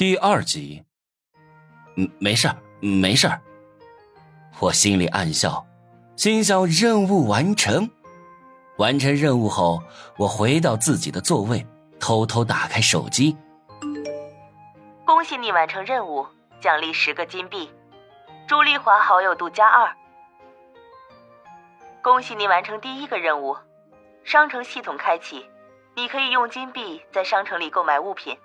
[0.00, 0.82] 第二集，
[1.98, 3.38] 嗯，没事儿，没事儿。
[4.58, 5.66] 我心里暗笑，
[6.16, 7.86] 心想任务完成。
[8.78, 9.82] 完成任务后，
[10.16, 11.66] 我回到自己的座位，
[12.00, 13.36] 偷偷打开手机。
[15.04, 16.26] 恭喜你完成任务，
[16.62, 17.70] 奖励十个金币。
[18.48, 19.94] 朱丽华好友度加二。
[22.00, 23.54] 恭喜你完成第一个任务，
[24.24, 25.44] 商城系统开启，
[25.94, 28.38] 你可以用金币在商城里购买物品。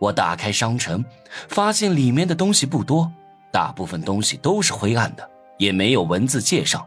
[0.00, 1.04] 我打开商城，
[1.48, 3.12] 发现里面的东西不多，
[3.52, 6.84] 大部分东西都是灰暗的，也没有文字介绍。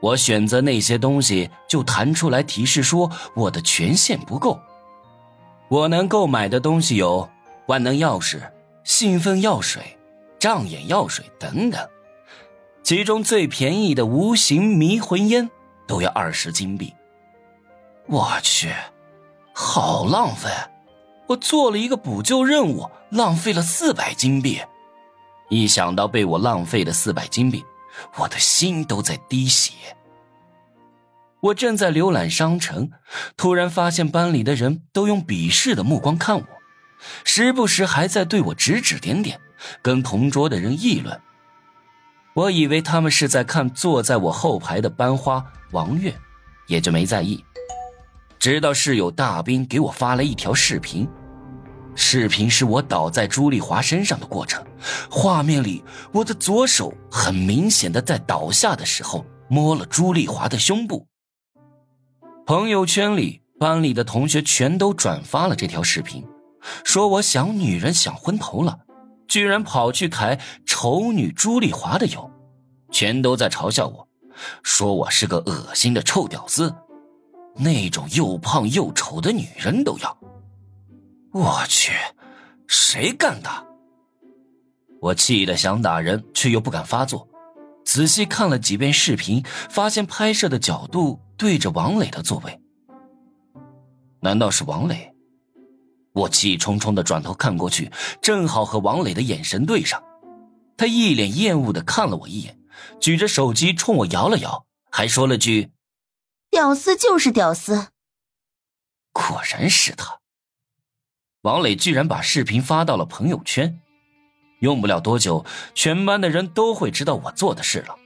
[0.00, 4.60] 我选择那些东西，就弹出来提示说我的权限不够。
[5.68, 7.26] 我能购买的东西有
[7.68, 8.38] 万能钥匙、
[8.82, 9.96] 兴奋药水、
[10.38, 11.88] 障眼药水等等，
[12.82, 15.48] 其中最便宜的无形迷魂烟
[15.86, 16.92] 都要二十金币。
[18.06, 18.74] 我去，
[19.54, 20.50] 好浪费！
[21.26, 24.60] 我做了一个补救任务，浪费了四百金币。
[25.48, 27.64] 一想到被我浪费的四百金币，
[28.16, 29.72] 我的心都在滴血。
[31.40, 32.90] 我正在浏览商城，
[33.36, 36.46] 突然发现班里的人都用鄙视的目光看我，
[37.24, 39.38] 时不时还在对我指指点点，
[39.82, 41.20] 跟同桌的人议论。
[42.32, 46.14] 我以为他们是在看坐在我后排的班花王月，
[46.66, 47.44] 也就没在意。
[48.44, 51.08] 直到室友大兵给我发了一条视频，
[51.94, 54.62] 视频是我倒在朱丽华身上的过程。
[55.10, 61.06] 画面里，我的左手很明显的在倒下的时候摸了朱丽华的胸部。
[62.44, 66.22] 朋友圈里，班里的同学全都转发了这条视频，
[66.84, 68.80] 说我想女人想昏头了，
[69.26, 72.30] 居然跑去揩丑女朱丽华的油，
[72.92, 74.06] 全都在嘲笑我，
[74.62, 76.74] 说我是个恶心的臭屌丝。
[77.56, 80.18] 那种又胖又丑的女人都要，
[81.32, 81.92] 我去，
[82.66, 83.48] 谁干的？
[85.00, 87.28] 我气得想打人，却又不敢发作。
[87.84, 92.60] 仔细看了几遍视频，发现拍摄的角度对着王磊的座位。
[94.20, 95.12] 难道是王磊？
[96.14, 97.90] 我气冲冲的转头看过去，
[98.22, 100.02] 正好和王磊的眼神对上。
[100.76, 102.58] 他一脸厌恶的看了我一眼，
[102.98, 105.70] 举着手机冲我摇了摇，还说了句。
[106.54, 107.88] 屌丝就是屌丝，
[109.12, 110.20] 果然是他。
[111.42, 113.80] 王磊居然把视频发到了朋友圈，
[114.60, 115.44] 用不了多久，
[115.74, 117.96] 全班的人都会知道我做的事了。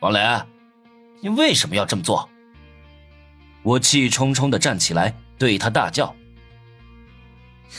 [0.00, 0.20] 王磊，
[1.22, 2.28] 你为什么要这么做？
[3.62, 6.14] 我气冲冲的站起来，对他大叫：“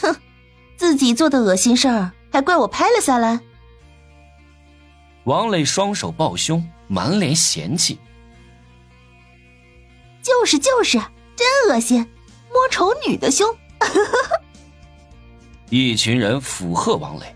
[0.01, 0.15] 哼，
[0.77, 3.39] 自己做的恶心事儿，还怪我拍了下来？”
[5.25, 7.99] 王磊双手抱胸，满脸嫌弃。
[10.27, 10.97] 就是就是，
[11.37, 12.05] 真恶心，
[12.51, 13.47] 摸丑女的胸。
[15.69, 17.33] 一群人附和王磊。